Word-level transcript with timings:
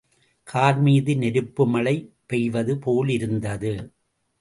கார்மீது 0.47 1.17
நெருப்பு 1.17 1.67
மழை 1.67 1.95
பெய்வது 2.25 2.79
போலிருந்தது. 2.79 3.73